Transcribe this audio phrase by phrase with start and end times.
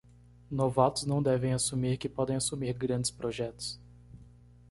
[0.49, 3.79] Novatos não devem assumir que podem assumir grandes projetos.